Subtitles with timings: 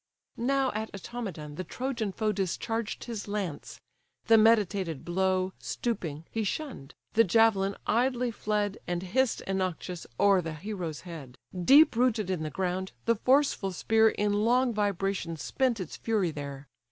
[0.37, 3.79] Now at Automedon the Trojan foe Discharged his lance;
[4.25, 10.55] the meditated blow, Stooping, he shunn'd; the javelin idly fled, And hiss'd innoxious o'er the
[10.55, 15.97] hero's head; Deep rooted in the ground, the forceful spear In long vibrations spent its
[15.97, 16.65] fury there.